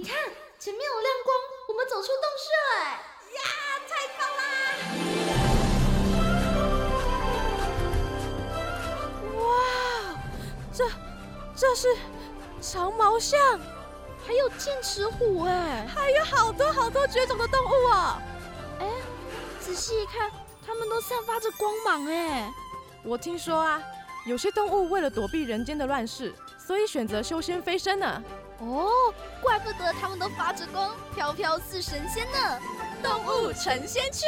[0.00, 0.16] 你看
[0.60, 1.36] 前面有亮光，
[1.66, 3.02] 我们走出洞穴哎！
[3.34, 3.42] 呀，
[3.88, 4.40] 太棒啦！
[9.42, 10.14] 哇，
[10.72, 10.88] 这
[11.56, 11.88] 这是
[12.60, 13.58] 长毛象，
[14.24, 18.22] 还有剑齿虎哎，还有好多好多绝种的动物哦！
[18.78, 18.86] 哎，
[19.58, 20.30] 仔细一看，
[20.64, 22.54] 它们都散发着光芒哎！
[23.02, 23.82] 我听说啊，
[24.26, 28.22] 有些动物为了躲避人间的乱世，所以选择修仙飞升呢。
[28.60, 32.58] 哦，怪不得他们都发着光，飘飘似神仙呢！
[33.02, 34.26] 动物成仙去。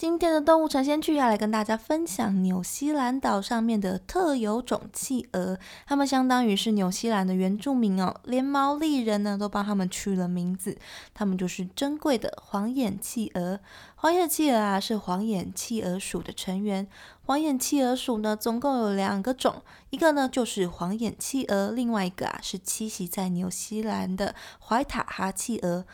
[0.00, 10.78] 今天的动物成仙去要来跟大家分享纽西兰岛上面的特有种企鹅，它们相当于是纽西兰的原住民哦，连毛利人呢都帮他们取了名字，
[11.12, 13.60] 它们就是珍贵的黄眼企鹅。
[13.94, 16.88] 黄眼企鹅啊是黄眼企鹅属的成员，
[17.26, 24.34] 黄眼企鹅属呢总共有两个种，一个呢就是黄眼企鹅，另外一个啊是栖息在纽西兰的
[24.66, 25.84] 怀塔哈企鹅。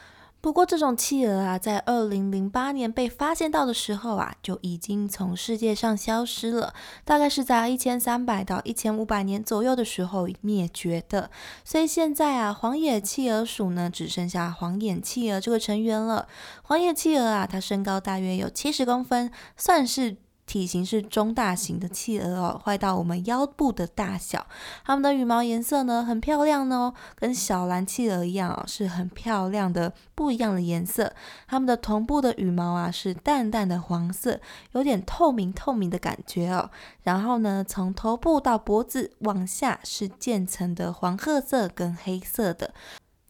[0.47, 6.73] 不过，这种企鹅啊，在二零零八年被发现到的时候啊，就已经从世界上消失了。
[7.05, 11.29] 大概是在一千三百到一千五百年左右的时候灭绝的。
[11.65, 16.29] 所以现在啊，黄野企鹅属呢，只剩下黄眼企鹅这个成员了。
[16.63, 20.17] 黄野企鹅啊，它身高大约有七十公分，算是。
[20.47, 24.47] 体型是中大型的企鹅哦，坏到我们腰部的大小。
[24.85, 31.13] 它们的羽毛颜色呢很漂亮哦，跟小蓝企鹅一样哦，是很漂亮的不一样的颜色。
[31.49, 34.41] 它们的臀部的羽毛啊是淡淡的黄色，
[34.73, 36.71] 有点透明透明的感觉哦。
[37.03, 42.73] 然后呢，从头部到脖子往下是渐层的黄褐色跟黑色的。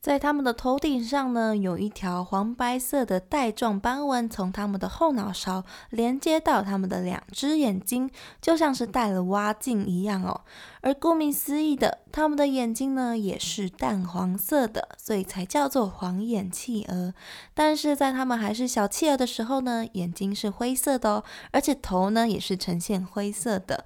[0.07, 8.09] 在它们的头顶上呢，有一条黄白色的带状斑纹，从它们的后脑勺连接到它们的两只眼睛，
[8.41, 10.43] 就像是戴了蛙镜一样哦。
[10.81, 17.13] 而顾名思义的，它们的眼睛呢也是淡黄色的，所以才叫做黄眼企鹅。
[17.53, 23.85] 但是在它们还是小企鹅的时候呢，眼睛是灰色的哦，而且头呢也是呈现灰色的，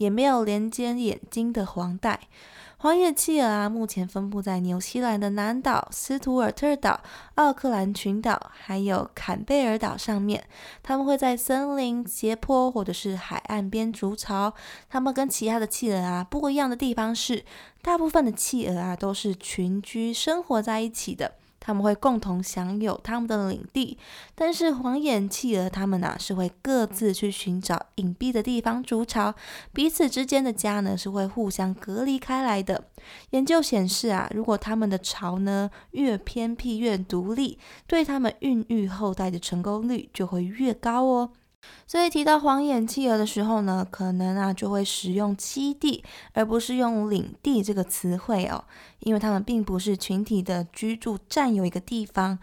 [0.00, 2.18] 也没有连接眼睛的黄带。
[2.78, 6.98] 黄眼企鹅啊，目前分布在纽西兰的南岛、斯图尔特岛、
[7.34, 10.42] 奥克兰群岛，还有坎贝尔岛上面。
[10.82, 14.54] 它们会在森林、斜坡或者是海岸边筑巢。
[14.88, 17.44] 它们跟其他的企鹅啊不一样的地方是，
[17.82, 21.34] 大部分的企鹅啊都是群居生活在一起的。
[21.60, 23.96] 他们会共同享有他们的领地，
[24.34, 29.34] 但是黄眼企鹅他们呢是会各自去寻找隐蔽的地方筑巢，
[29.72, 32.84] 彼此之间的家呢是会互相隔离开来的。
[33.30, 41.32] 研究显示啊，如果他们的巢呢越偏僻越独立，对他们孕育后代的成功率就会越高哦。
[41.86, 48.64] 所以提到黄眼企鹅的时候呢，可能啊就会使用栖地，而不是用领地这个词汇哦，
[49.00, 52.38] 因为它们并不是群体的居住，占有一个地方。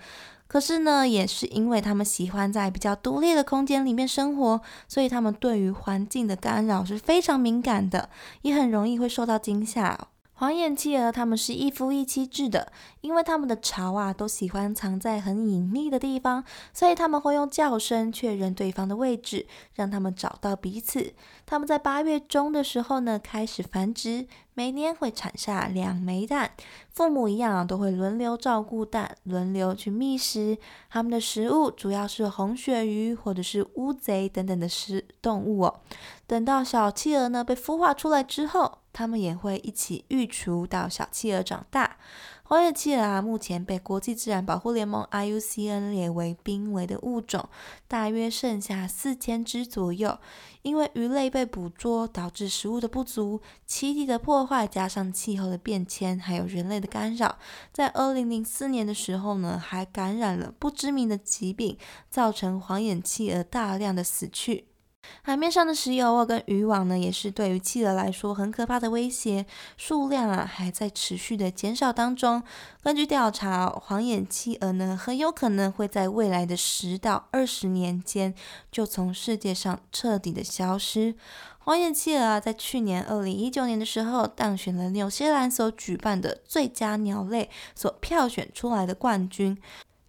[0.48, 8.10] 可是呢，也是因为它们喜欢在比较独立的空间里面生活，所以它们对于环境的干扰是非常敏感的，
[8.44, 9.94] 也很容易会受到惊吓。
[9.94, 10.08] 哦
[10.40, 12.72] 黄眼企鹅它们是一夫一妻制的，
[13.02, 21.16] 因为它们的巢啊都喜欢藏在很隐秘的地方，所以他们会用叫声确认对方的位置，让他们找到彼此。
[21.48, 24.28] 他们在八月中的时候呢开始繁殖，
[24.58, 26.50] 每年会产下两枚蛋，
[26.90, 30.58] 父母一样都会轮流照顾蛋，轮流去觅食。
[30.90, 35.82] 他们的食物主要是红鳕鱼或者是乌贼等等的食动物哦。
[36.26, 41.98] 等到小企鹅呢被孵化出来之后，它们也会一起育雏到小企鹅长大。
[42.50, 47.50] 黄眼企鹅啊，目前被国际自然保护联盟 IUCN 列为濒危的物种，
[47.90, 50.18] 大约剩下四千只左右。
[50.62, 57.38] 因为鱼类被捕捉，导致食物的不足、栖地的破坏，加上气候的变迁，还有人类的干扰，
[57.74, 61.78] 在二零零四年的时候呢，还感染了不知名的疾病，
[62.10, 64.67] 造成黄眼企鹅大量的死去。
[65.22, 69.46] 海面上的石油跟渔网呢，也是对于企鹅来说很可怕的威胁，
[69.76, 72.42] 数量啊还在持续的减少当中。
[72.82, 78.34] 根据调查，黄眼企鹅呢很有可能会在未来的十到二十年间
[78.72, 81.16] 就从世界上彻底的消失。
[81.60, 89.58] 黄眼企鹅啊，在去年二零一九年的时候，当选了纽西兰所举办的最佳鸟类所票选出来的冠军。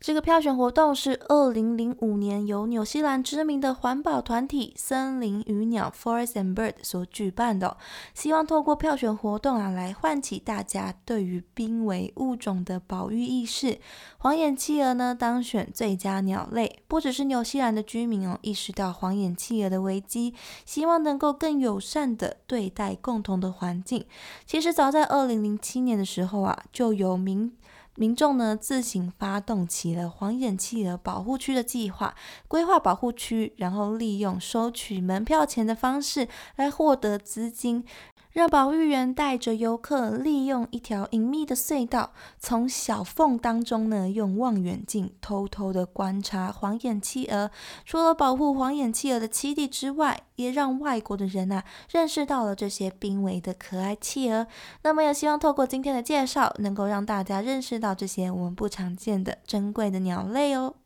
[0.00, 7.76] 这个票选活动是二零零五年由纽西兰知名的环保团体森林与鸟 （Forest and Bird） 所举办的，
[8.14, 13.80] 希望透过票选活动啊，来唤起大家对于濒危物种的保育意识。
[14.18, 20.32] 黄眼企鹅呢当选最佳鸟类，不只是纽西兰的居民哦，意识到黄眼企鹅的危机，
[20.64, 24.06] 希望能够更友善的对待共同的环境。
[24.46, 27.52] 其实早在二零零七年的时候啊，就有名
[27.98, 32.14] 民众呢自行发动起了黄眼企鹅保护区的计划，
[32.46, 37.84] 规划保护区，然后利用收取门票钱的方式来获得资金，
[38.38, 47.50] 让保育员带着游客利用一条隐秘的隧道，从小缝当中呢用望远镜偷偷的观察黄眼企鹅。
[47.84, 54.46] 除了保护黄眼企鹅的栖地之外，也让外国的人啊认识到了这些濒危的可爱企鹅。
[54.84, 60.76] 那么也希望透过今天的介绍，能够让大家认识到这些我们不常见的珍贵的鸟类哦。